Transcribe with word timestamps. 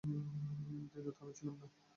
দিনে 0.91 1.11
তো 1.17 1.21
আমি 1.21 1.33
ছিলাম 1.37 1.55
না। 1.61 1.67